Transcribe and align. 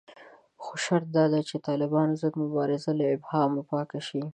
خو 0.63 0.73
شرط 0.83 1.07
داده 1.17 1.39
چې 1.49 1.53
د 1.57 1.61
طالبانو 1.67 2.19
ضد 2.21 2.33
مبارزه 2.43 2.91
له 2.99 3.05
ابهامونو 3.15 3.61
پاکه 3.71 3.99
شي 4.07 4.21